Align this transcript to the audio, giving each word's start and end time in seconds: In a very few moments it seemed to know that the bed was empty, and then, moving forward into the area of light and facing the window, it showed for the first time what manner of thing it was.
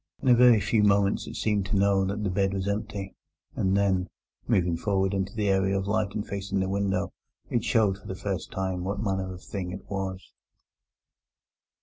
In 0.19 0.27
a 0.29 0.33
very 0.33 0.59
few 0.59 0.81
moments 0.81 1.27
it 1.27 1.35
seemed 1.35 1.67
to 1.67 1.75
know 1.77 2.03
that 2.05 2.23
the 2.23 2.31
bed 2.31 2.55
was 2.55 2.67
empty, 2.67 3.13
and 3.55 3.77
then, 3.77 4.07
moving 4.47 4.75
forward 4.75 5.13
into 5.13 5.31
the 5.35 5.47
area 5.47 5.77
of 5.77 5.85
light 5.85 6.15
and 6.15 6.25
facing 6.25 6.59
the 6.59 6.67
window, 6.67 7.13
it 7.51 7.63
showed 7.63 7.99
for 7.99 8.07
the 8.07 8.15
first 8.15 8.49
time 8.51 8.83
what 8.83 9.03
manner 9.03 9.31
of 9.31 9.43
thing 9.43 9.69
it 9.69 9.87
was. 9.87 10.33